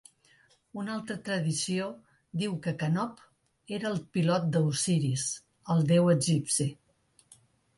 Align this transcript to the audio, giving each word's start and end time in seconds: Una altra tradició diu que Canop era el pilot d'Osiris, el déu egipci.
Una 0.83 0.93
altra 0.99 1.17
tradició 1.27 1.89
diu 2.43 2.55
que 2.63 2.73
Canop 2.85 3.21
era 3.79 3.89
el 3.91 4.01
pilot 4.17 4.49
d'Osiris, 4.57 5.27
el 5.75 5.85
déu 5.93 6.11
egipci. 6.19 6.71